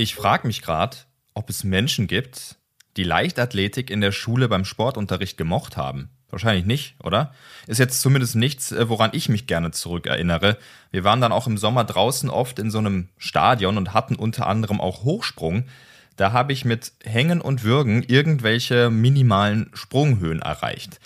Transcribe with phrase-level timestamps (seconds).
[0.00, 0.96] Ich frage mich gerade,
[1.34, 2.56] ob es Menschen gibt,
[2.96, 6.08] die Leichtathletik in der Schule beim Sportunterricht gemocht haben.
[6.30, 7.34] Wahrscheinlich nicht, oder?
[7.66, 10.56] Ist jetzt zumindest nichts, äh, woran ich mich gerne zurückerinnere.
[10.90, 14.46] Wir waren dann auch im Sommer draußen oft in so einem Stadion und hatten unter
[14.46, 15.64] anderem auch Hochsprung.
[16.16, 20.98] Da habe ich mit Hängen und Würgen irgendwelche minimalen Sprunghöhen erreicht.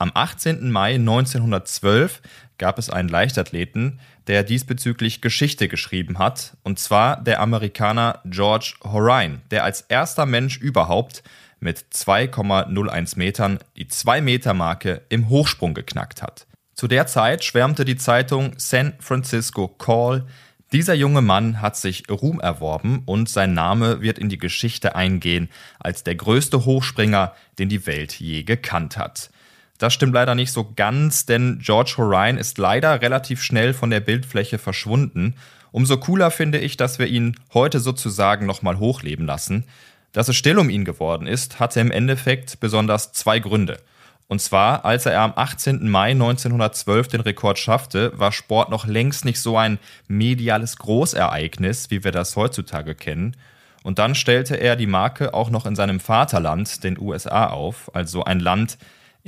[0.00, 0.70] Am 18.
[0.70, 2.22] Mai 1912
[2.56, 9.40] gab es einen Leichtathleten, der diesbezüglich Geschichte geschrieben hat, und zwar der Amerikaner George Horine,
[9.50, 11.24] der als erster Mensch überhaupt
[11.58, 16.46] mit 2,01 Metern die 2-Meter-Marke im Hochsprung geknackt hat.
[16.74, 20.26] Zu der Zeit schwärmte die Zeitung San Francisco Call,
[20.72, 25.48] dieser junge Mann hat sich Ruhm erworben und sein Name wird in die Geschichte eingehen
[25.80, 29.30] als der größte Hochspringer, den die Welt je gekannt hat.
[29.78, 34.00] Das stimmt leider nicht so ganz, denn George Horine ist leider relativ schnell von der
[34.00, 35.34] Bildfläche verschwunden.
[35.70, 39.64] Umso cooler finde ich, dass wir ihn heute sozusagen nochmal hochleben lassen.
[40.12, 43.78] Dass es still um ihn geworden ist, hatte im Endeffekt besonders zwei Gründe.
[44.26, 45.88] Und zwar, als er am 18.
[45.88, 52.04] Mai 1912 den Rekord schaffte, war Sport noch längst nicht so ein mediales Großereignis, wie
[52.04, 53.36] wir das heutzutage kennen.
[53.84, 58.24] Und dann stellte er die Marke auch noch in seinem Vaterland, den USA, auf, also
[58.24, 58.76] ein Land,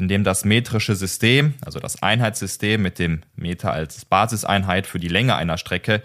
[0.01, 5.09] in dem das metrische System, also das Einheitssystem mit dem Meter als Basiseinheit für die
[5.09, 6.03] Länge einer Strecke,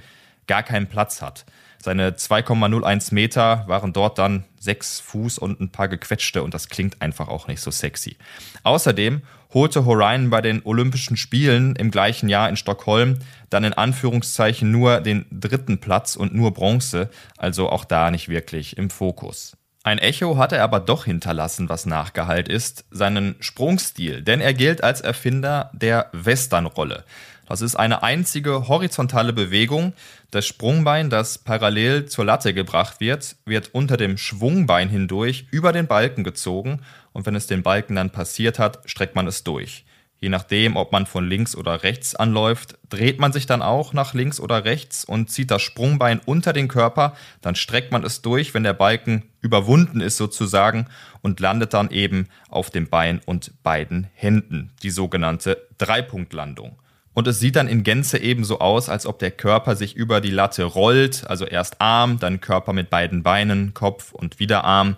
[0.48, 1.46] gar keinen Platz hat.
[1.82, 7.02] Seine 2,01 Meter waren dort dann sechs Fuß und ein paar gequetschte und das klingt
[7.02, 8.18] einfach auch nicht so sexy.
[8.64, 9.22] Außerdem
[9.54, 15.00] holte Horine bei den Olympischen Spielen im gleichen Jahr in Stockholm dann in Anführungszeichen nur
[15.00, 19.56] den dritten Platz und nur Bronze, also auch da nicht wirklich im Fokus.
[19.86, 24.84] Ein Echo hat er aber doch hinterlassen, was nachgeheilt ist, seinen Sprungstil, denn er gilt
[24.84, 27.04] als Erfinder der Westernrolle.
[27.48, 29.94] Das ist eine einzige horizontale Bewegung.
[30.32, 35.86] Das Sprungbein, das parallel zur Latte gebracht wird, wird unter dem Schwungbein hindurch über den
[35.86, 36.82] Balken gezogen
[37.14, 39.86] und wenn es den Balken dann passiert hat, streckt man es durch.
[40.20, 44.14] Je nachdem, ob man von links oder rechts anläuft, dreht man sich dann auch nach
[44.14, 48.54] links oder rechts und zieht das Sprungbein unter den Körper, dann streckt man es durch,
[48.54, 50.88] wenn der Balken überwunden ist sozusagen
[51.22, 56.78] und landet dann eben auf dem Bein und beiden Händen, die sogenannte Dreipunktlandung.
[57.14, 60.32] Und es sieht dann in Gänze ebenso aus, als ob der Körper sich über die
[60.32, 64.98] Latte rollt, also erst Arm, dann Körper mit beiden Beinen, Kopf und wieder Arm.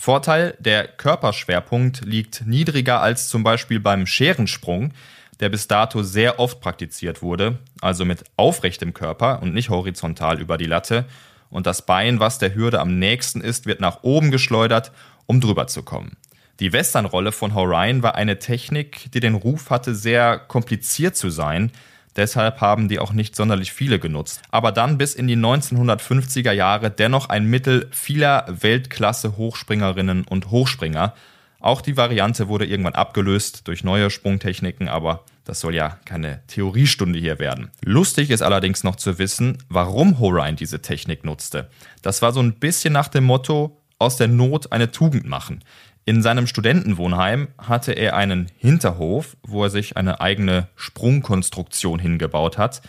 [0.00, 4.92] Vorteil, der Körperschwerpunkt liegt niedriger als zum Beispiel beim Scherensprung,
[5.40, 10.56] der bis dato sehr oft praktiziert wurde, also mit aufrechtem Körper und nicht horizontal über
[10.56, 11.04] die Latte.
[11.50, 14.92] Und das Bein, was der Hürde am nächsten ist, wird nach oben geschleudert,
[15.26, 16.16] um drüber zu kommen.
[16.60, 21.72] Die Westernrolle von Horine war eine Technik, die den Ruf hatte, sehr kompliziert zu sein,
[22.18, 24.42] Deshalb haben die auch nicht sonderlich viele genutzt.
[24.50, 31.14] Aber dann bis in die 1950er Jahre dennoch ein Mittel vieler Weltklasse-Hochspringerinnen und Hochspringer.
[31.60, 37.20] Auch die Variante wurde irgendwann abgelöst durch neue Sprungtechniken, aber das soll ja keine Theoriestunde
[37.20, 37.70] hier werden.
[37.84, 41.70] Lustig ist allerdings noch zu wissen, warum Horine diese Technik nutzte.
[42.02, 45.62] Das war so ein bisschen nach dem Motto, aus der Not eine Tugend machen.
[46.08, 52.80] In seinem Studentenwohnheim hatte er einen Hinterhof, wo er sich eine eigene Sprungkonstruktion hingebaut hat.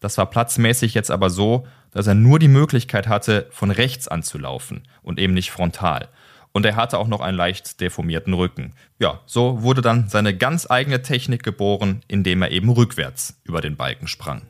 [0.00, 4.82] Das war platzmäßig jetzt aber so, dass er nur die Möglichkeit hatte, von rechts anzulaufen
[5.00, 6.08] und eben nicht frontal.
[6.52, 8.74] Und er hatte auch noch einen leicht deformierten Rücken.
[8.98, 13.76] Ja, so wurde dann seine ganz eigene Technik geboren, indem er eben rückwärts über den
[13.76, 14.42] Balken sprang.